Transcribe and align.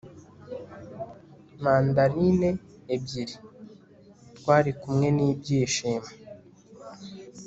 mandarine 1.63 2.49
ebyiri- 2.95 3.35
twarikumwe 4.37 5.07
n'ibyishimo 5.15 6.09